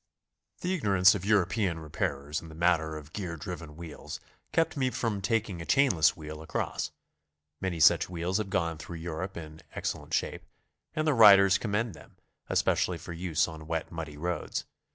[0.61, 4.19] The ignorance of European repairers in the matter of gear driven wheels
[4.51, 6.89] kept me from taking a chainless wheel across.
[7.61, 10.43] Many such wheels have gone through Europe in excellent shape,
[10.95, 12.15] and their riders commend them,
[12.49, 14.65] especially for use on wet, muddy roads.